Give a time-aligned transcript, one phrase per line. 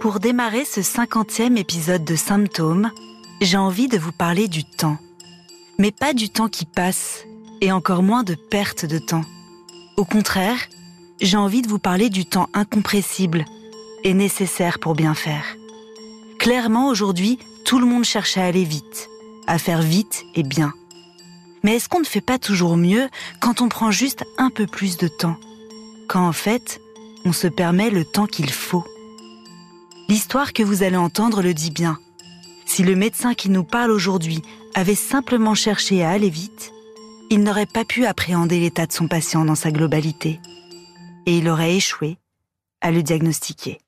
[0.00, 2.90] Pour démarrer ce cinquantième épisode de Symptômes,
[3.40, 4.98] j'ai envie de vous parler du temps.
[5.78, 7.24] Mais pas du temps qui passe,
[7.60, 9.24] et encore moins de perte de temps.
[9.96, 10.58] Au contraire,
[11.20, 13.44] j'ai envie de vous parler du temps incompressible
[14.02, 15.44] et nécessaire pour bien faire.
[16.40, 19.08] Clairement, aujourd'hui, tout le monde cherche à aller vite,
[19.46, 20.72] à faire vite et bien.
[21.62, 23.08] Mais est-ce qu'on ne fait pas toujours mieux
[23.40, 25.36] quand on prend juste un peu plus de temps?
[26.08, 26.80] Quand en fait,
[27.24, 28.84] on se permet le temps qu'il faut
[30.12, 31.98] L'histoire que vous allez entendre le dit bien.
[32.66, 34.42] Si le médecin qui nous parle aujourd'hui
[34.74, 36.70] avait simplement cherché à aller vite,
[37.30, 40.38] il n'aurait pas pu appréhender l'état de son patient dans sa globalité.
[41.24, 42.18] Et il aurait échoué
[42.82, 43.78] à le diagnostiquer.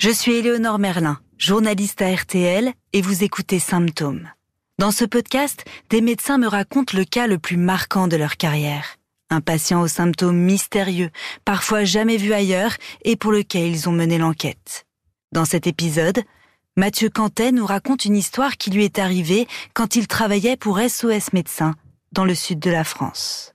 [0.00, 4.30] Je suis Éléonore Merlin, journaliste à RTL, et vous écoutez Symptômes.
[4.78, 8.96] Dans ce podcast, des médecins me racontent le cas le plus marquant de leur carrière.
[9.28, 11.10] Un patient aux symptômes mystérieux,
[11.44, 12.72] parfois jamais vu ailleurs,
[13.04, 14.86] et pour lequel ils ont mené l'enquête.
[15.32, 16.22] Dans cet épisode,
[16.78, 21.34] Mathieu Cantet nous raconte une histoire qui lui est arrivée quand il travaillait pour SOS
[21.34, 21.74] Médecins,
[22.12, 23.52] dans le sud de la France.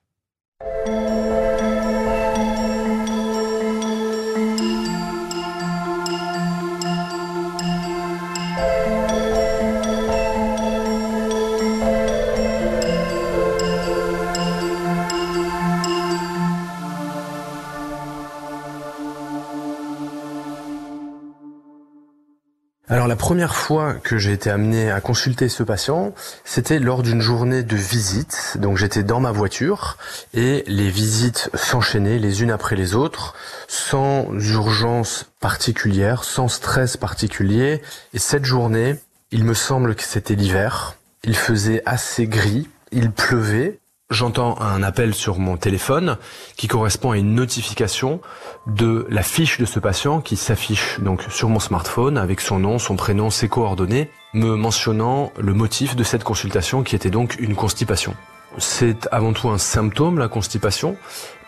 [23.05, 27.21] Alors la première fois que j'ai été amené à consulter ce patient, c'était lors d'une
[27.21, 28.57] journée de visite.
[28.59, 29.99] Donc j'étais dans ma voiture
[30.33, 33.35] et les visites s'enchaînaient les unes après les autres,
[33.67, 37.83] sans urgence particulière, sans stress particulier.
[38.15, 38.95] Et cette journée,
[39.29, 40.95] il me semble que c'était l'hiver.
[41.23, 43.77] Il faisait assez gris, il pleuvait
[44.11, 46.17] J'entends un appel sur mon téléphone
[46.57, 48.21] qui correspond à une notification
[48.67, 52.77] de la fiche de ce patient qui s'affiche donc sur mon smartphone avec son nom,
[52.77, 57.55] son prénom, ses coordonnées, me mentionnant le motif de cette consultation qui était donc une
[57.55, 58.15] constipation.
[58.59, 60.97] C'est avant tout un symptôme, la constipation,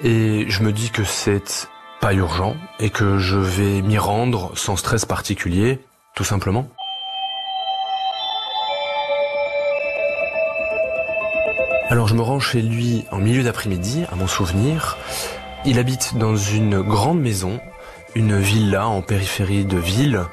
[0.02, 1.68] et je me dis que c'est
[2.02, 5.80] pas urgent et que je vais m'y rendre sans stress particulier,
[6.16, 6.68] tout simplement.
[11.90, 14.98] Alors je me rends chez lui en milieu d'après-midi, à mon souvenir.
[15.66, 17.62] Il habite dans une grande maison,
[18.14, 20.24] une villa en périphérie de ville,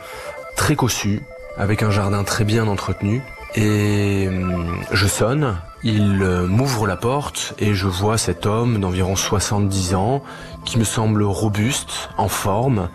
[0.57, 1.23] très cossue,
[1.57, 3.23] avec un jardin très bien entretenu.
[3.55, 9.15] Et hum, je sonne, il euh, m'ouvre la porte et je vois cet homme d'environ
[9.15, 10.25] 70 ans
[10.65, 12.89] qui me semble robuste, en forme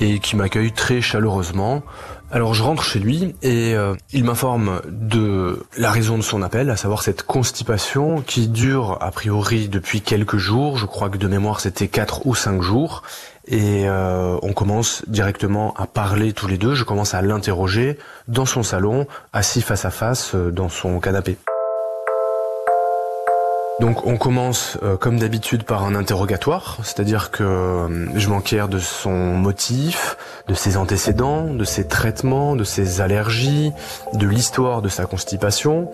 [0.00, 1.82] et qui m'accueille très chaleureusement
[2.32, 6.70] alors je rentre chez lui et euh, il m'informe de la raison de son appel,
[6.70, 11.28] à savoir cette constipation qui dure a priori depuis quelques jours, je crois que de
[11.28, 13.02] mémoire c'était 4 ou 5 jours,
[13.46, 17.98] et euh, on commence directement à parler tous les deux, je commence à l'interroger
[18.28, 21.36] dans son salon, assis face à face euh, dans son canapé.
[23.80, 28.78] Donc on commence euh, comme d'habitude par un interrogatoire, c'est-à-dire que euh, je m'enquiers de
[28.78, 30.16] son motif,
[30.46, 33.72] de ses antécédents, de ses traitements, de ses allergies,
[34.14, 35.90] de l'histoire de sa constipation.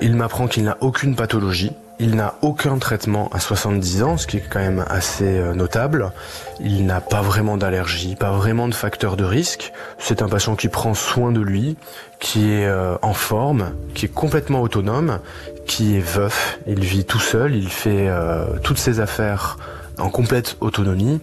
[0.00, 1.72] Il m'apprend qu'il n'a aucune pathologie,
[2.02, 6.12] il n'a aucun traitement à 70 ans, ce qui est quand même assez euh, notable.
[6.60, 9.72] Il n'a pas vraiment d'allergie, pas vraiment de facteur de risque.
[9.98, 11.76] C'est un patient qui prend soin de lui,
[12.20, 12.70] qui est
[13.02, 15.18] en forme, qui est complètement autonome
[15.66, 16.58] qui est veuf.
[16.66, 19.58] Il vit tout seul, il fait euh, toutes ses affaires
[19.98, 21.20] en complète autonomie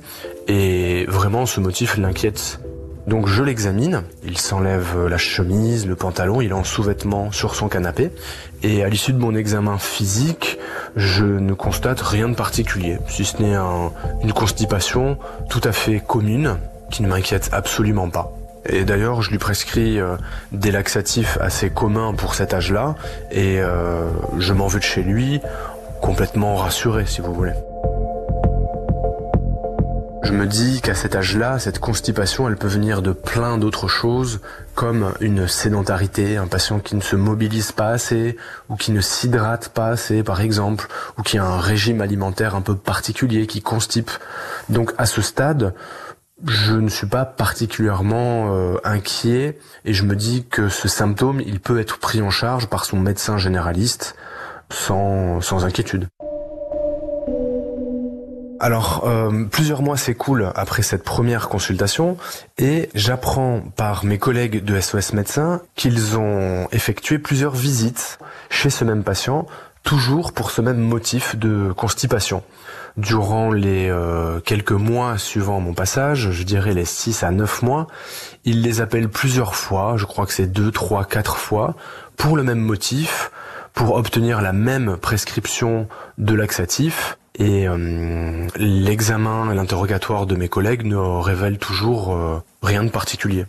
[0.47, 2.59] et vraiment ce motif l'inquiète.
[3.09, 7.67] Donc je l'examine, il s'enlève la chemise, le pantalon, il est en sous-vêtements sur son
[7.67, 8.11] canapé
[8.61, 10.59] et à l'issue de mon examen physique,
[10.95, 13.55] je ne constate rien de particulier, si ce n'est
[14.21, 15.17] une constipation
[15.49, 16.57] tout à fait commune
[16.91, 18.31] qui ne m'inquiète absolument pas.
[18.67, 20.15] Et d'ailleurs, je lui prescris euh,
[20.51, 22.93] des laxatifs assez communs pour cet âge-là,
[23.31, 24.07] et euh,
[24.37, 25.41] je m'en veux de chez lui,
[25.99, 27.53] complètement rassuré, si vous voulez.
[30.21, 34.41] Je me dis qu'à cet âge-là, cette constipation, elle peut venir de plein d'autres choses,
[34.75, 38.37] comme une sédentarité, un patient qui ne se mobilise pas assez,
[38.69, 40.87] ou qui ne s'hydrate pas assez, par exemple,
[41.17, 44.11] ou qui a un régime alimentaire un peu particulier, qui constipe.
[44.67, 45.73] Donc à ce stade,
[46.45, 51.59] je ne suis pas particulièrement euh, inquiet et je me dis que ce symptôme, il
[51.59, 54.15] peut être pris en charge par son médecin généraliste
[54.71, 56.07] sans, sans inquiétude.
[58.59, 62.17] Alors, euh, plusieurs mois s'écoulent après cette première consultation
[62.57, 68.19] et j'apprends par mes collègues de SOS médecins qu'ils ont effectué plusieurs visites
[68.49, 69.47] chez ce même patient,
[69.83, 72.43] toujours pour ce même motif de constipation.
[72.97, 77.87] Durant les euh, quelques mois suivant mon passage, je dirais les 6 à 9 mois,
[78.43, 81.75] ils les appellent plusieurs fois, je crois que c'est 2, 3, 4 fois,
[82.17, 83.31] pour le même motif,
[83.73, 90.85] pour obtenir la même prescription de laxatif et euh, l'examen et l'interrogatoire de mes collègues
[90.85, 93.45] ne révèlent toujours euh, rien de particulier.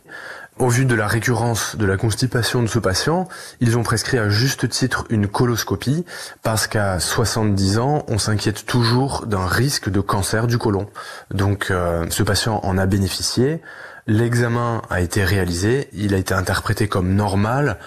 [0.61, 3.29] Au vu de la récurrence de la constipation de ce patient,
[3.61, 6.05] ils ont prescrit à juste titre une coloscopie
[6.43, 10.87] parce qu'à 70 ans, on s'inquiète toujours d'un risque de cancer du côlon.
[11.33, 13.61] Donc euh, ce patient en a bénéficié,
[14.07, 17.79] l'examen a été réalisé, il a été interprété comme normal,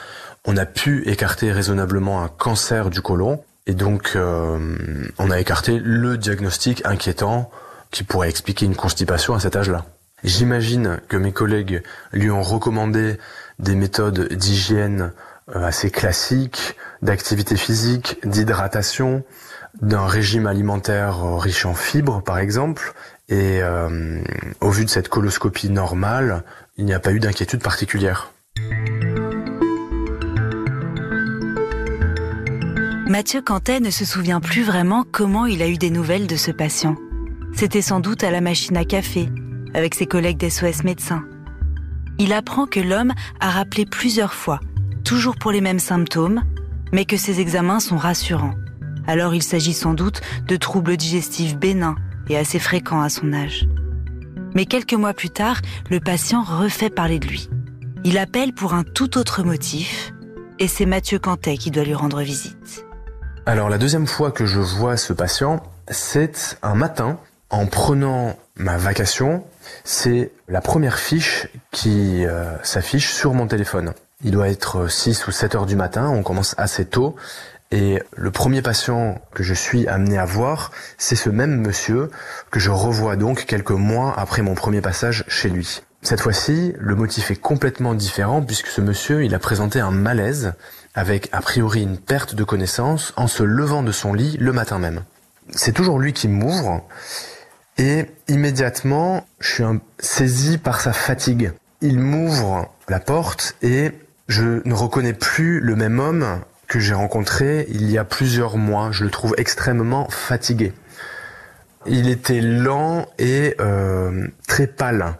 [0.45, 4.75] on a pu écarter raisonnablement un cancer du côlon et donc, euh,
[5.17, 7.49] on a écarté le diagnostic inquiétant
[7.91, 9.85] qui pourrait expliquer une constipation à cet âge-là.
[10.23, 13.17] J'imagine que mes collègues lui ont recommandé
[13.59, 15.13] des méthodes d'hygiène
[15.55, 19.23] euh, assez classiques, d'activité physique, d'hydratation,
[19.81, 22.93] d'un régime alimentaire euh, riche en fibres par exemple.
[23.29, 23.61] Et
[24.59, 26.43] au vu de cette coloscopie normale,
[26.77, 28.32] il n'y a pas eu d'inquiétude particulière.
[33.13, 36.49] Mathieu Cantet ne se souvient plus vraiment comment il a eu des nouvelles de ce
[36.49, 36.95] patient.
[37.53, 39.29] C'était sans doute à la machine à café,
[39.75, 41.23] avec ses collègues d'SOS médecins.
[42.17, 44.59] Il apprend que l'homme a rappelé plusieurs fois,
[45.03, 46.41] toujours pour les mêmes symptômes,
[46.91, 48.55] mais que ses examens sont rassurants.
[49.05, 51.97] Alors il s'agit sans doute de troubles digestifs bénins
[52.29, 53.67] et assez fréquents à son âge.
[54.55, 55.61] Mais quelques mois plus tard,
[55.91, 57.47] le patient refait parler de lui.
[58.05, 60.15] Il appelle pour un tout autre motif,
[60.57, 62.87] et c'est Mathieu Cantet qui doit lui rendre visite.
[63.45, 67.19] Alors la deuxième fois que je vois ce patient, c'est un matin
[67.49, 69.43] en prenant ma vacation.
[69.83, 73.93] C'est la première fiche qui euh, s'affiche sur mon téléphone.
[74.23, 77.17] Il doit être 6 ou 7 heures du matin, on commence assez tôt.
[77.71, 82.11] Et le premier patient que je suis amené à voir, c'est ce même monsieur
[82.49, 85.81] que je revois donc quelques mois après mon premier passage chez lui.
[86.01, 90.53] Cette fois-ci, le motif est complètement différent puisque ce monsieur, il a présenté un malaise
[90.95, 94.79] avec a priori une perte de connaissance en se levant de son lit le matin
[94.79, 95.03] même.
[95.51, 96.85] C'est toujours lui qui m'ouvre
[97.77, 99.63] et immédiatement je suis
[99.99, 101.53] saisi par sa fatigue.
[101.81, 103.91] Il m'ouvre la porte et
[104.27, 108.91] je ne reconnais plus le même homme que j'ai rencontré il y a plusieurs mois.
[108.91, 110.73] Je le trouve extrêmement fatigué.
[111.85, 115.15] Il était lent et euh, très pâle,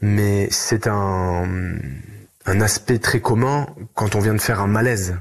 [0.00, 1.46] mais c'est un
[2.50, 5.16] un aspect très commun quand on vient de faire un malaise.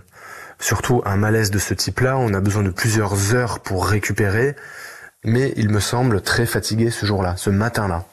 [0.59, 4.55] Surtout un malaise de ce type-là, on a besoin de plusieurs heures pour récupérer,
[5.23, 8.05] mais il me semble très fatigué ce jour-là, ce matin-là.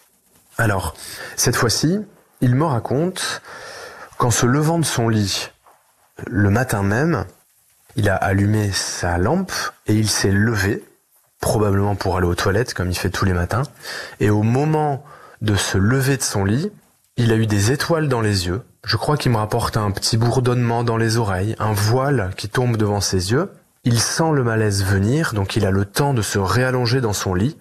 [0.59, 0.95] Alors,
[1.35, 1.99] cette fois-ci,
[2.43, 3.41] il me raconte
[4.19, 5.51] qu'en se levant de son lit,
[6.27, 7.25] le matin même,
[7.97, 9.53] il a allumé sa lampe
[9.87, 10.85] et il s'est levé,
[11.41, 13.63] probablement pour aller aux toilettes comme il fait tous les matins,
[14.21, 15.03] et au moment
[15.41, 16.71] de se lever de son lit,
[17.17, 20.17] il a eu des étoiles dans les yeux, je crois qu'il me rapporte un petit
[20.17, 23.51] bourdonnement dans les oreilles, un voile qui tombe devant ses yeux.
[23.83, 27.35] Il sent le malaise venir, donc il a le temps de se réallonger dans son
[27.35, 27.57] lit.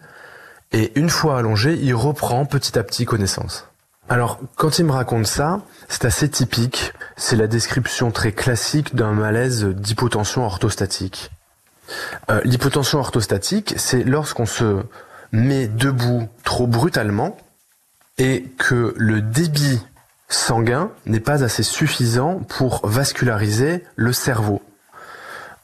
[0.71, 3.67] Et une fois allongé, il reprend petit à petit connaissance.
[4.07, 6.93] Alors, quand il me raconte ça, c'est assez typique.
[7.17, 11.31] C'est la description très classique d'un malaise d'hypotension orthostatique.
[12.29, 14.83] Euh, l'hypotension orthostatique, c'est lorsqu'on se
[15.31, 17.35] met debout trop brutalement
[18.17, 19.79] et que le débit
[20.27, 24.61] sanguin n'est pas assez suffisant pour vasculariser le cerveau.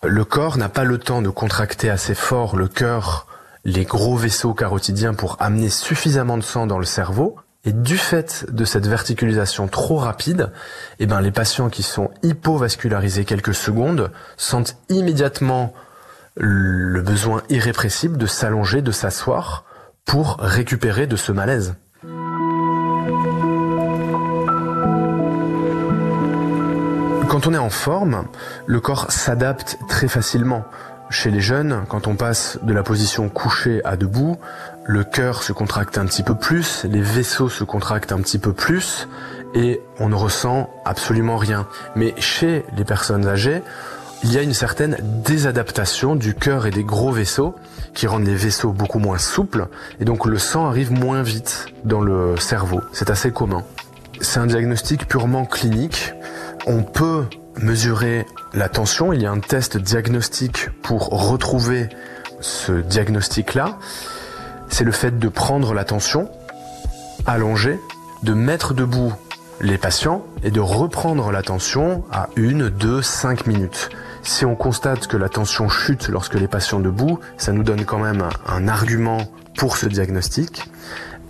[0.03, 3.27] Le corps n'a pas le temps de contracter assez fort le cœur,
[3.63, 7.35] les gros vaisseaux carotidiens pour amener suffisamment de sang dans le cerveau.
[7.63, 10.51] Et du fait de cette verticulisation trop rapide,
[10.97, 15.71] eh ben, les patients qui sont hypovascularisés quelques secondes sentent immédiatement
[16.35, 19.65] le besoin irrépressible de s'allonger, de s'asseoir
[20.05, 21.75] pour récupérer de ce malaise.
[22.01, 22.09] Quand
[27.45, 28.25] on est en forme,
[28.65, 30.65] le corps s'adapte très facilement.
[31.11, 34.39] Chez les jeunes, quand on passe de la position couchée à debout,
[34.83, 38.51] le cœur se contracte un petit peu plus, les vaisseaux se contractent un petit peu
[38.51, 39.07] plus
[39.53, 41.67] et on ne ressent absolument rien.
[41.95, 43.61] Mais chez les personnes âgées,
[44.23, 47.55] il y a une certaine désadaptation du cœur et des gros vaisseaux
[47.93, 49.67] qui rendent les vaisseaux beaucoup moins souples
[49.99, 52.81] et donc le sang arrive moins vite dans le cerveau.
[52.93, 53.63] C'est assez commun.
[54.21, 56.13] C'est un diagnostic purement clinique
[56.67, 57.25] on peut
[57.59, 59.13] mesurer la tension.
[59.13, 61.89] Il y a un test diagnostique pour retrouver
[62.39, 63.77] ce diagnostic-là.
[64.69, 66.29] c'est le fait de prendre la tension,
[67.25, 67.79] allonger,
[68.23, 69.13] de mettre debout
[69.59, 73.89] les patients et de reprendre la tension à une, deux, cinq minutes.
[74.23, 77.99] Si on constate que la tension chute lorsque les patients debout, ça nous donne quand
[77.99, 79.19] même un, argument
[79.57, 80.69] pour ce diagnostic.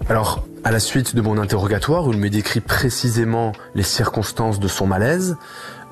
[0.09, 4.67] Alors, à la suite de mon interrogatoire, où il me décrit précisément les circonstances de
[4.67, 5.37] son malaise,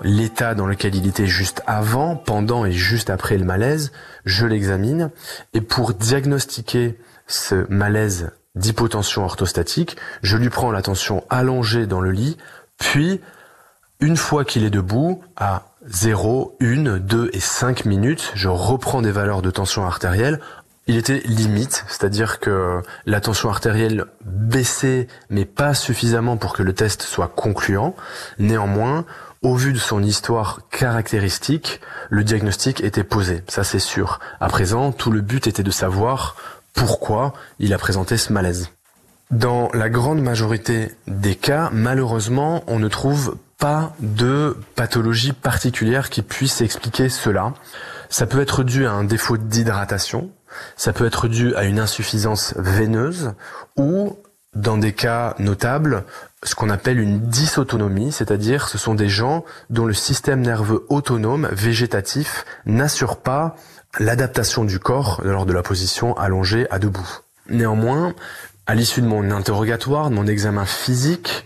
[0.03, 3.91] l'état dans lequel il était juste avant, pendant et juste après le malaise,
[4.25, 5.12] je l'examine.
[5.53, 12.12] Et pour diagnostiquer ce malaise d'hypotension orthostatique, je lui prends la tension allongée dans le
[12.12, 12.38] lit,
[12.77, 13.22] puis,
[14.00, 19.12] une fois qu'il est debout, à 0, 1, 2 et 5 minutes, je reprends des
[19.12, 20.39] valeurs de tension artérielle.
[20.86, 26.74] Il était limite, c'est-à-dire que la tension artérielle baissait, mais pas suffisamment pour que le
[26.74, 27.96] test soit concluant.
[28.38, 29.05] Néanmoins,
[29.41, 34.19] au vu de son histoire caractéristique, le diagnostic était posé, ça c'est sûr.
[34.39, 36.36] À présent, tout le but était de savoir
[36.74, 38.69] pourquoi il a présenté ce malaise.
[39.31, 46.21] Dans la grande majorité des cas, malheureusement, on ne trouve pas de pathologie particulière qui
[46.21, 47.53] puisse expliquer cela.
[48.09, 50.31] Ça peut être dû à un défaut d'hydratation,
[50.77, 53.33] ça peut être dû à une insuffisance veineuse
[53.75, 54.17] ou,
[54.55, 56.05] dans des cas notables,
[56.41, 61.49] ce qu'on appelle une dysautonomie, c'est-à-dire ce sont des gens dont le système nerveux autonome,
[61.51, 63.55] végétatif, n'assure pas
[63.99, 67.19] l'adaptation du corps lors de la position allongée à debout.
[67.49, 68.13] Néanmoins,
[68.67, 71.45] à l'issue de mon interrogatoire, de mon examen physique,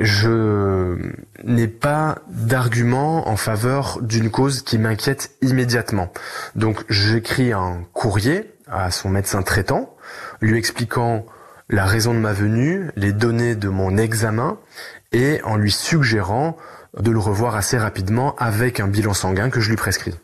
[0.00, 0.96] je
[1.44, 6.12] n'ai pas d'argument en faveur d'une cause qui m'inquiète immédiatement.
[6.54, 9.94] Donc j'écris un courrier à son médecin traitant,
[10.40, 11.24] lui expliquant
[11.68, 14.58] la raison de ma venue, les données de mon examen,
[15.12, 16.56] et en lui suggérant
[16.98, 20.14] de le revoir assez rapidement avec un bilan sanguin que je lui prescris.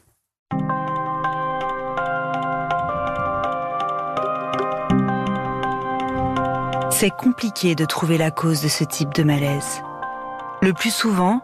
[7.03, 9.83] C'est compliqué de trouver la cause de ce type de malaise.
[10.61, 11.41] Le plus souvent,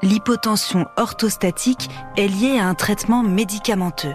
[0.00, 4.14] l'hypotension orthostatique est liée à un traitement médicamenteux.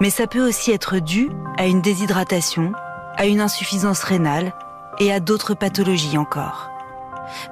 [0.00, 2.70] Mais ça peut aussi être dû à une déshydratation,
[3.16, 4.52] à une insuffisance rénale
[5.00, 6.70] et à d'autres pathologies encore.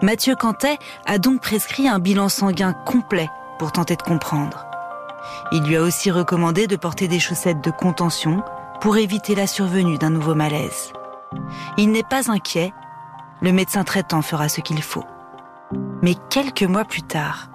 [0.00, 4.64] Mathieu Cantet a donc prescrit un bilan sanguin complet pour tenter de comprendre.
[5.50, 8.44] Il lui a aussi recommandé de porter des chaussettes de contention
[8.80, 10.92] pour éviter la survenue d'un nouveau malaise.
[11.76, 12.72] Il n'est pas inquiet,
[13.40, 15.04] le médecin traitant fera ce qu'il faut.
[16.02, 17.50] Mais quelques mois plus tard,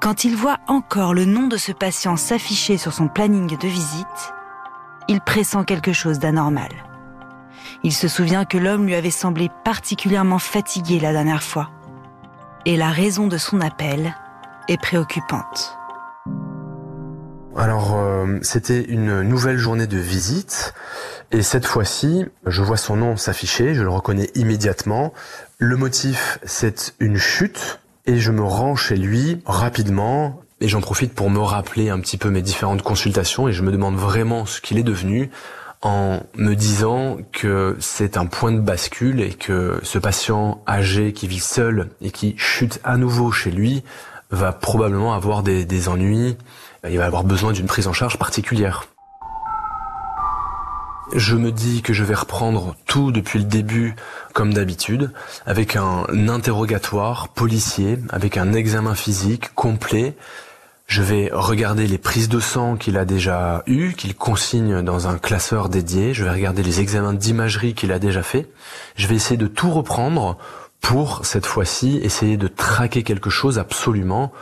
[0.00, 4.34] quand il voit encore le nom de ce patient s'afficher sur son planning de visite,
[5.08, 6.70] il pressent quelque chose d'anormal.
[7.82, 11.70] Il se souvient que l'homme lui avait semblé particulièrement fatigué la dernière fois.
[12.66, 14.14] Et la raison de son appel
[14.68, 15.79] est préoccupante.
[17.60, 20.72] Alors, euh, c'était une nouvelle journée de visite.
[21.30, 25.12] Et cette fois-ci, je vois son nom s'afficher, je le reconnais immédiatement.
[25.58, 27.80] Le motif, c'est une chute.
[28.06, 30.40] Et je me rends chez lui rapidement.
[30.62, 33.46] Et j'en profite pour me rappeler un petit peu mes différentes consultations.
[33.46, 35.28] Et je me demande vraiment ce qu'il est devenu
[35.82, 41.26] en me disant que c'est un point de bascule et que ce patient âgé qui
[41.26, 43.84] vit seul et qui chute à nouveau chez lui
[44.30, 46.36] va probablement avoir des, des ennuis,
[46.88, 48.84] il va avoir besoin d'une prise en charge particulière.
[51.14, 53.96] Je me dis que je vais reprendre tout depuis le début
[54.32, 55.10] comme d'habitude,
[55.44, 60.14] avec un interrogatoire policier, avec un examen physique complet.
[60.86, 65.18] Je vais regarder les prises de sang qu'il a déjà eues, qu'il consigne dans un
[65.18, 66.14] classeur dédié.
[66.14, 68.48] Je vais regarder les examens d'imagerie qu'il a déjà fait.
[68.94, 70.36] Je vais essayer de tout reprendre
[70.80, 74.32] pour, cette fois-ci, essayer de traquer quelque chose absolument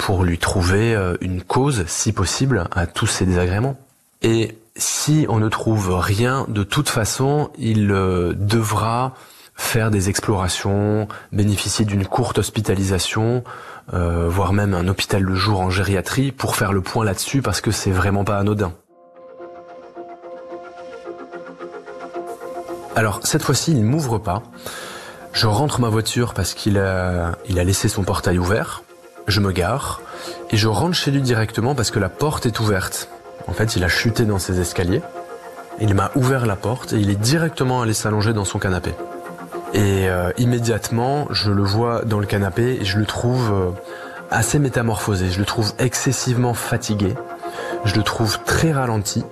[0.00, 3.76] pour lui trouver euh, une cause, si possible, à tous ces désagréments.
[4.22, 9.14] Et si on ne trouve rien, de toute façon, il euh, devra
[9.54, 13.44] faire des explorations, bénéficier d'une courte hospitalisation,
[13.92, 17.60] euh, voire même un hôpital de jour en gériatrie pour faire le point là-dessus parce
[17.60, 18.72] que c'est vraiment pas anodin.
[22.96, 24.42] Alors cette fois-ci, il m'ouvre pas.
[25.34, 28.82] Je rentre ma voiture parce qu'il a, laissé son portail ouvert.
[29.26, 30.00] Je me gare
[30.50, 33.08] et je rentre chez lui directement parce que la porte est ouverte.
[33.46, 35.02] En fait, il a chuté dans ses escaliers.
[35.80, 38.94] Il m'a ouvert la porte et il est directement allé s'allonger dans son canapé.
[39.72, 43.70] Et euh, immédiatement, je le vois dans le canapé et je le trouve euh,
[44.30, 45.30] assez métamorphosé.
[45.30, 47.14] Je le trouve excessivement fatigué.
[47.84, 49.24] Je le trouve très ralenti.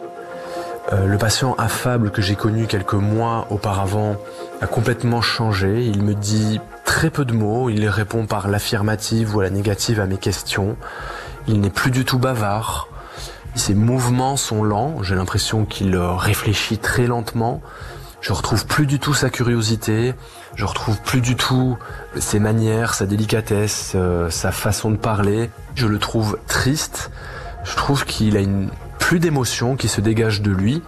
[0.93, 4.17] Euh, le patient affable que j'ai connu quelques mois auparavant
[4.61, 5.85] a complètement changé.
[5.85, 7.69] Il me dit très peu de mots.
[7.69, 10.79] Il répond par l'affirmative ou la négative à mes questions.
[11.47, 12.89] Il n'est plus du tout bavard.
[13.55, 17.61] Ses mouvements sont lents, j'ai l'impression qu'il réfléchit très lentement.
[18.23, 20.15] Je retrouve plus du tout sa curiosité,
[20.55, 21.77] je retrouve plus du tout
[22.17, 25.51] ses manières, sa délicatesse, euh, sa façon de parler.
[25.75, 27.11] Je le trouve triste.
[27.65, 30.83] Je trouve qu'il a une plus d'émotion qui se dégage de lui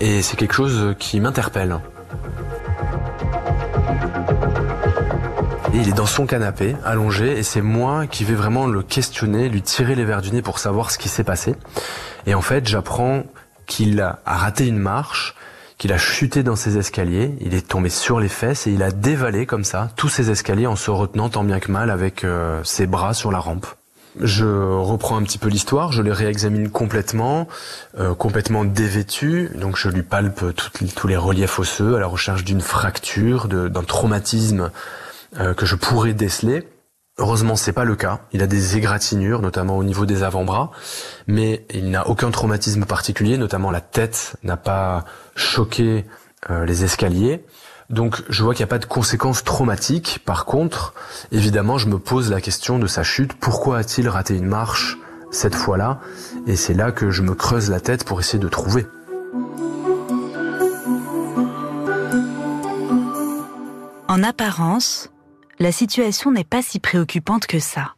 [0.00, 1.80] et c'est quelque chose qui m'interpelle.
[5.72, 9.48] Et il est dans son canapé, allongé, et c'est moi qui vais vraiment le questionner,
[9.48, 11.54] lui tirer les verres du nez pour savoir ce qui s'est passé.
[12.26, 13.22] Et en fait, j'apprends
[13.66, 15.36] qu'il a raté une marche,
[15.78, 18.90] qu'il a chuté dans ses escaliers, il est tombé sur les fesses et il a
[18.90, 22.62] dévalé comme ça tous ses escaliers en se retenant tant bien que mal avec euh,
[22.64, 23.66] ses bras sur la rampe.
[24.20, 27.46] Je reprends un petit peu l'histoire, je les réexamine complètement,
[27.98, 29.50] euh, complètement dévêtu.
[29.54, 30.44] Donc je lui palpe
[30.96, 34.72] tous les reliefs osseux à la recherche d'une fracture, d'un traumatisme
[35.38, 36.68] euh, que je pourrais déceler.
[37.18, 38.20] Heureusement, c'est pas le cas.
[38.32, 40.70] Il a des égratignures, notamment au niveau des avant-bras,
[41.26, 45.04] mais il n'a aucun traumatisme particulier, notamment la tête n'a pas
[45.36, 46.06] choqué
[46.48, 47.44] euh, les escaliers.
[47.90, 50.20] Donc je vois qu'il n'y a pas de conséquences traumatiques.
[50.24, 50.94] Par contre,
[51.32, 53.34] évidemment, je me pose la question de sa chute.
[53.34, 54.96] Pourquoi a-t-il raté une marche
[55.30, 56.00] cette fois-là?
[56.46, 58.86] Et c'est là que je me creuse la tête pour essayer de trouver.
[64.08, 65.10] En apparence,
[65.60, 67.94] la situation n'est pas si préoccupante que ça.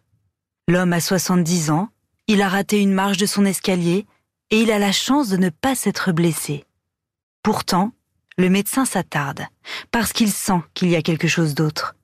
[0.69, 1.89] L'homme a 70 ans,
[2.27, 4.05] il a raté une marche de son escalier
[4.51, 6.65] et il a la chance de ne pas s'être blessé.
[7.45, 7.93] Pourtant,
[8.37, 9.47] le médecin s'attarde,
[9.93, 11.95] parce qu'il sent qu'il y a quelque chose d'autre.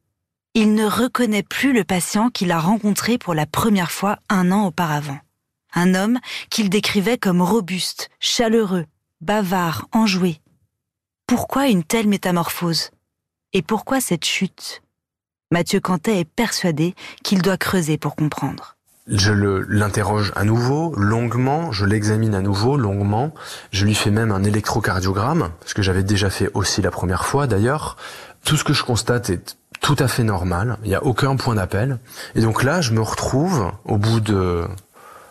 [0.55, 4.67] Il ne reconnaît plus le patient qu'il a rencontré pour la première fois un an
[4.67, 5.19] auparavant.
[5.75, 8.87] Un homme qu'il décrivait comme robuste, chaleureux,
[9.21, 10.41] bavard, enjoué.
[11.27, 12.91] Pourquoi une telle métamorphose?
[13.53, 14.83] Et pourquoi cette chute?
[15.51, 18.77] Mathieu Cantet est persuadé qu'il doit creuser pour comprendre.
[19.07, 23.33] Je l'interroge à nouveau, longuement, je l'examine à nouveau, longuement.
[23.71, 27.47] Je lui fais même un électrocardiogramme, ce que j'avais déjà fait aussi la première fois
[27.47, 27.97] d'ailleurs.
[28.45, 31.55] Tout ce que je constate est tout à fait normal, il n'y a aucun point
[31.55, 31.99] d'appel.
[32.35, 34.67] Et donc là, je me retrouve au bout de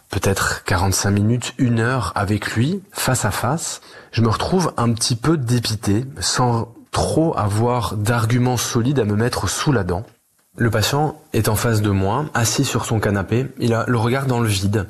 [0.10, 3.82] peut-être 45 minutes, une heure avec lui, face à face.
[4.12, 9.48] Je me retrouve un petit peu dépité, sans trop avoir d'arguments solides à me mettre
[9.48, 10.04] sous la dent.
[10.58, 14.26] Le patient est en face de moi, assis sur son canapé, il a le regard
[14.26, 14.88] dans le vide,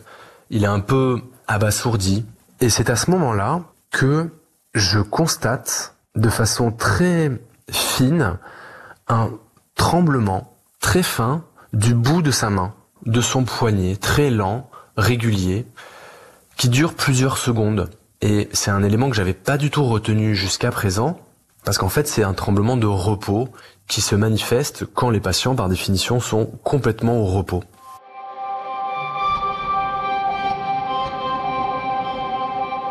[0.50, 2.26] il est un peu abasourdi,
[2.62, 3.60] et c'est à ce moment-là
[3.92, 4.30] que
[4.74, 7.30] je constate de façon très
[7.70, 8.38] fine
[9.10, 9.32] un
[9.76, 11.44] tremblement très fin
[11.74, 12.74] du bout de sa main,
[13.06, 15.66] de son poignet, très lent, régulier,
[16.56, 17.90] qui dure plusieurs secondes.
[18.22, 21.20] Et c'est un élément que j'avais pas du tout retenu jusqu'à présent,
[21.68, 23.50] parce qu'en fait, c'est un tremblement de repos
[23.90, 27.62] qui se manifeste quand les patients, par définition, sont complètement au repos.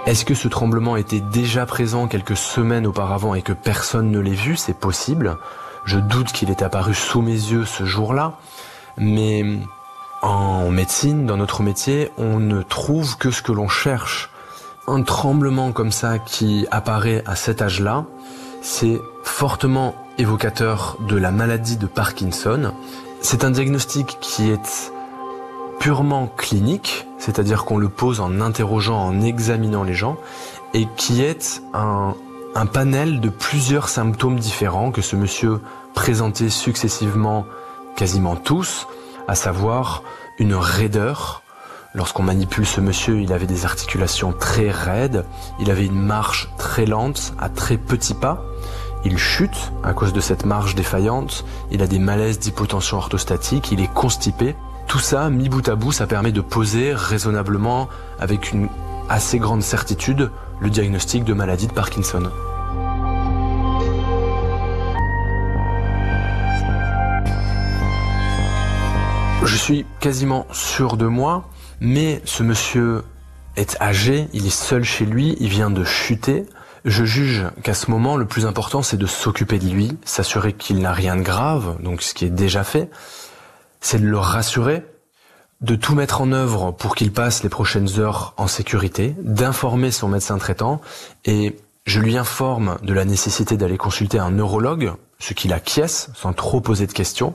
[0.05, 4.33] Est-ce que ce tremblement était déjà présent quelques semaines auparavant et que personne ne l'ait
[4.33, 4.59] vu?
[4.59, 5.39] C'est possible.
[5.87, 8.35] Je doute qu'il ait apparu sous mes yeux ce jour-là.
[8.99, 9.43] Mais
[10.21, 14.29] en médecine, dans notre métier, on ne trouve que ce que l'on cherche.
[14.87, 18.05] Un tremblement comme ça qui apparaît à cet âge-là,
[18.67, 22.73] c'est fortement évocateur de la maladie de Parkinson.
[23.21, 24.93] C'est un diagnostic qui est
[25.79, 30.17] purement clinique, c'est-à-dire qu'on le pose en interrogeant, en examinant les gens,
[30.75, 32.17] et qui est un,
[32.73, 35.61] panel de plusieurs symptômes différents que ce monsieur
[35.95, 37.47] présentait successivement
[37.95, 38.89] quasiment tous,
[39.29, 40.03] à savoir
[40.41, 41.45] une raideur,
[41.97, 45.25] Lorsqu'on manipule ce monsieur, il avait des articulations très raides,
[45.59, 48.45] il avait une marche très lente, à très petits pas.
[49.09, 53.81] Il chute à cause de cette marche défaillante, il a des malaises d'hypotension orthostatique, il
[53.81, 54.57] est constipé.
[54.89, 57.89] Tout ça, mis bout à bout, ça permet de poser raisonnablement,
[58.19, 58.69] avec une
[59.09, 62.25] assez grande certitude, le diagnostic de maladie de Parkinson.
[69.45, 73.05] Je suis quasiment sûr de moi, mais ce monsieur
[73.55, 76.45] est âgé, il est seul chez lui, il vient de chuter.
[76.87, 80.79] Je juge qu'à ce moment, le plus important, c'est de s'occuper de lui, s'assurer qu'il
[80.79, 82.89] n'a rien de grave, donc ce qui est déjà fait.
[83.81, 84.85] C'est de le rassurer,
[85.63, 90.07] de tout mettre en œuvre pour qu'il passe les prochaines heures en sécurité, d'informer son
[90.07, 90.81] médecin traitant,
[91.25, 96.35] et je lui informe de la nécessité d'aller consulter un neurologue, ce qu'il acquiesce sans
[96.35, 97.35] trop poser de questions.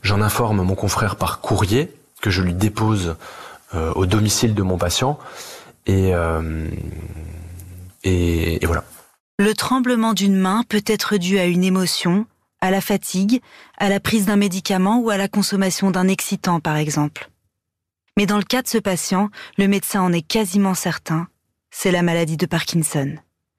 [0.00, 3.16] J'en informe mon confrère par courrier, que je lui dépose
[3.74, 5.18] euh, au domicile de mon patient.
[5.90, 6.68] Euh,
[8.04, 8.84] et, voilà.
[9.38, 12.26] Le tremblement d'une main peut être dû à une émotion,
[12.60, 13.40] à la fatigue,
[13.76, 17.30] à la prise d'un médicament ou à la consommation d'un excitant par exemple.
[18.16, 21.28] Mais dans le cas de ce patient, le médecin en est quasiment certain,
[21.70, 23.14] c'est la maladie de Parkinson,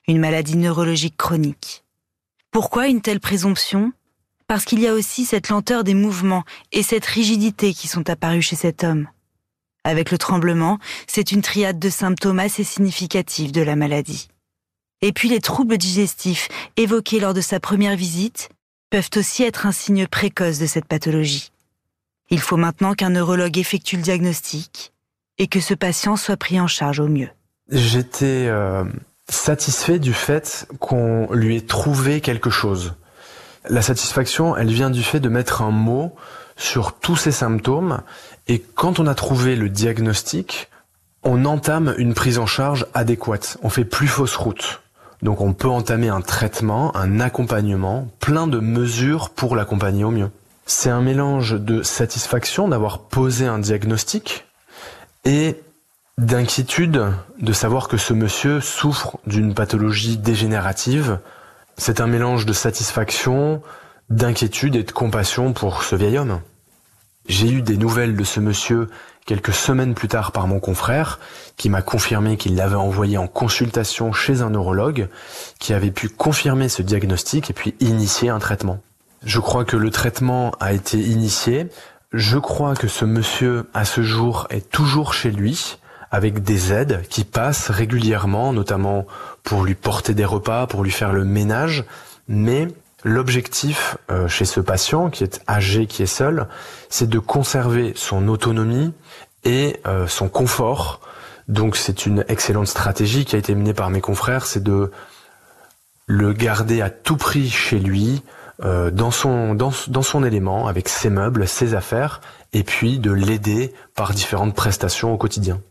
[0.08, 1.86] une maladie neurologique chronique.
[2.52, 3.94] Pourquoi une telle présomption?
[4.48, 8.46] Parce qu'il y a aussi cette lenteur des mouvements et cette rigidité qui sont apparus
[8.48, 9.08] chez cet homme.
[9.90, 14.28] Avec le tremblement, c'est une triade de symptômes assez significatifs de la maladie.
[15.02, 16.48] Et puis les troubles digestifs
[16.78, 18.50] évoqués lors de sa première visite
[18.92, 21.52] peuvent aussi être un signe précoce de cette pathologie.
[22.30, 24.94] Il faut maintenant qu'un neurologue effectue le diagnostic
[25.40, 27.30] et que ce patient soit pris en charge au mieux.
[27.72, 28.84] J'étais euh,
[29.28, 32.94] satisfait du fait qu'on lui ait trouvé quelque chose.
[33.68, 36.16] La satisfaction, elle vient du fait de mettre un mot
[36.60, 38.04] sur tous ces symptômes
[38.50, 40.70] et quand on a trouvé le diagnostic,
[41.24, 43.60] on entame une prise en charge adéquate.
[43.62, 44.82] On fait plus fausse route.
[45.22, 50.32] Donc on peut entamer un traitement, un accompagnement, plein de mesures pour l'accompagner au mieux.
[50.66, 54.46] C'est un mélange de satisfaction d'avoir posé un diagnostic
[55.26, 55.62] et
[56.18, 57.06] d'inquiétude
[57.40, 61.20] de savoir que ce monsieur souffre d'une pathologie dégénérative.
[61.78, 63.62] C'est un mélange de satisfaction,
[64.10, 66.40] d'inquiétude et de compassion pour ce vieil homme.
[67.30, 68.90] J'ai eu des nouvelles de ce monsieur
[69.28, 71.20] quelques semaines plus tard par mon confrère,
[71.58, 75.10] qui m'a confirmé qu'il l'avait envoyé en consultation chez un neurologue,
[75.60, 78.80] qui avait pu confirmer ce diagnostic et puis initier un traitement.
[79.24, 81.68] Je crois que le traitement a été initié.
[82.14, 85.78] Je crois que ce monsieur, à ce jour, est toujours chez lui,
[86.10, 89.06] avec des aides qui passent régulièrement, notamment
[89.44, 91.86] pour lui porter des repas, pour lui faire le ménage,
[92.28, 92.70] mais
[93.04, 96.48] L'objectif euh, chez ce patient qui est âgé, qui est seul,
[96.90, 98.94] c'est de conserver son autonomie
[99.46, 101.00] et euh, son confort.
[101.48, 104.92] Donc c'est une excellente stratégie qui a été menée par mes confrères, c'est de
[106.08, 108.22] le garder à tout prix chez lui,
[108.66, 112.20] euh, dans, son, dans, dans son élément, avec ses meubles, ses affaires,
[112.52, 115.62] et puis de l'aider par différentes prestations au quotidien.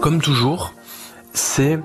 [0.00, 0.72] Comme toujours,
[1.34, 1.78] c'est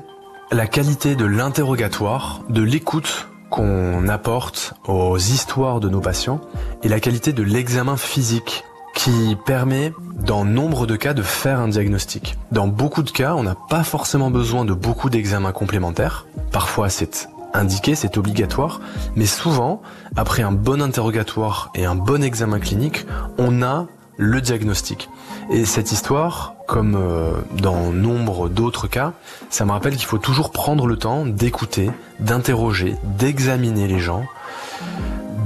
[0.52, 6.42] la qualité de l'interrogatoire, de l'écoute qu'on apporte aux histoires de nos patients
[6.84, 8.64] et la qualité de l'examen physique
[8.96, 12.38] qui permet dans nombre de cas de faire un diagnostic.
[12.52, 16.26] Dans beaucoup de cas, on n'a pas forcément besoin de beaucoup d'examens complémentaires.
[16.52, 18.82] Parfois, c'est indiqué, c'est obligatoire,
[19.16, 19.82] mais souvent,
[20.16, 23.06] après un bon interrogatoire et un bon examen clinique,
[23.38, 23.88] on a
[24.20, 25.10] le diagnostic.
[25.50, 29.14] Et cette histoire, comme euh, dans nombre d'autres cas,
[29.50, 34.26] ça me rappelle qu'il faut toujours prendre le temps d'écouter, d'interroger, d'examiner les gens,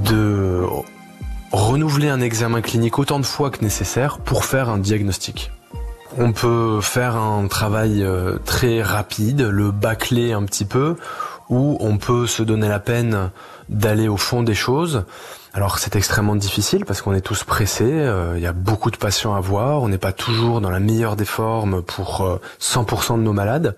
[0.05, 0.65] de
[1.51, 5.51] renouveler un examen clinique autant de fois que nécessaire pour faire un diagnostic.
[6.17, 10.95] On peut faire un travail euh, très rapide, le bâcler un petit peu,
[11.49, 13.29] ou on peut se donner la peine
[13.69, 15.05] d'aller au fond des choses.
[15.55, 18.97] Alors c'est extrêmement difficile parce qu'on est tous pressés, euh, il y a beaucoup de
[18.97, 23.17] patients à voir, on n'est pas toujours dans la meilleure des formes pour 100% euh,
[23.17, 23.77] de nos malades.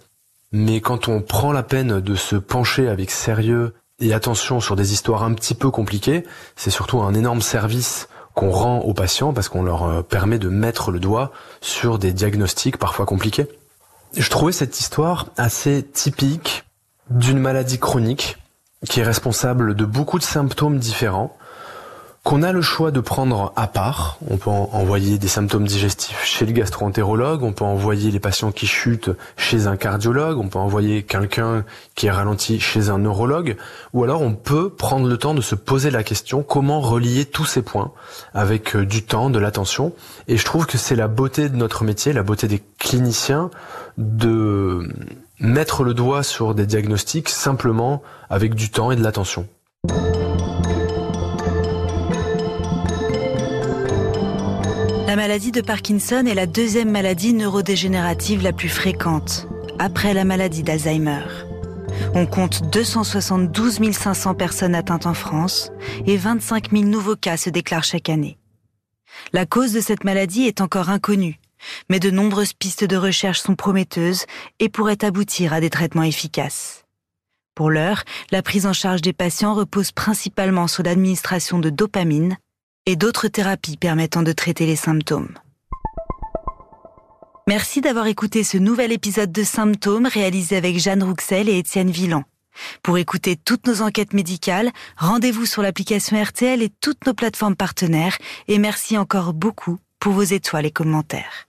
[0.53, 4.93] Mais quand on prend la peine de se pencher avec sérieux et attention sur des
[4.93, 6.23] histoires un petit peu compliquées,
[6.55, 10.47] c'est surtout un énorme service qu'on rend aux patients parce qu'on leur euh, permet de
[10.47, 13.47] mettre le doigt sur des diagnostics parfois compliqués.
[14.15, 16.63] Je trouvais cette histoire assez typique
[17.09, 18.37] d'une maladie chronique
[18.89, 21.35] qui est responsable de beaucoup de symptômes différents
[22.25, 24.17] qu'on a le choix de prendre à part.
[24.27, 28.65] On peut envoyer des symptômes digestifs chez le gastro-entérologue, on peut envoyer les patients qui
[28.65, 33.57] chutent chez un cardiologue, on peut envoyer quelqu'un qui est ralenti chez un neurologue,
[33.93, 37.45] ou alors on peut prendre le temps de se poser la question comment relier tous
[37.45, 37.91] ces points
[38.33, 39.93] avec euh, du temps, de l'attention.
[40.27, 43.51] Et je trouve que c'est la beauté de notre métier, la beauté des cliniciens
[43.99, 44.91] de
[45.39, 49.47] mettre le doigt sur des diagnostics simplement avec du temps et de l'attention.
[55.35, 61.25] Maladie de Parkinson est la deuxième maladie neurodégénérative la plus fréquente, après la maladie d'Alzheimer.
[62.13, 65.73] On compte 272 500 personnes atteintes en France
[66.07, 68.37] et 25 000 nouveaux cas se déclarent chaque année.
[69.33, 71.37] La cause de cette maladie est encore inconnue,
[71.89, 74.23] mais de nombreuses pistes de recherche sont prometteuses
[74.59, 76.85] et pourraient aboutir à des traitements efficaces.
[77.55, 82.37] Pour l'heure, la prise en charge des patients repose principalement sur l'administration de dopamine,
[82.85, 85.33] et d'autres thérapies permettant de traiter les symptômes.
[87.47, 92.23] Merci d'avoir écouté ce nouvel épisode de Symptômes réalisé avec Jeanne Rouxel et Étienne Villan.
[92.81, 98.17] Pour écouter toutes nos enquêtes médicales, rendez-vous sur l'application RTL et toutes nos plateformes partenaires
[98.47, 101.47] et merci encore beaucoup pour vos étoiles et commentaires.